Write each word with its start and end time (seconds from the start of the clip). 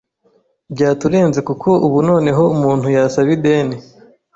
byaturenze 0.73 1.39
kuko 1.49 1.69
ubu 1.85 1.97
noneho 2.09 2.43
umuntu 2.55 2.85
yasaba 2.95 3.29
ideni 3.37 3.75